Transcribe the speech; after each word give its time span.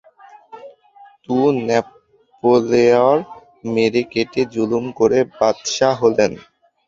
তু-ন্যাপোলেঅঁর 1.23 3.17
মেরে 3.65 4.01
কেটে 4.11 4.41
জুলুম 4.53 4.85
করে 4.99 5.19
বাদশা 5.37 5.89
হলেন। 6.01 6.31